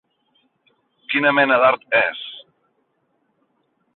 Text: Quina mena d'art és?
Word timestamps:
Quina 1.13 1.33
mena 1.39 1.59
d'art 1.65 1.85
és? 1.99 2.23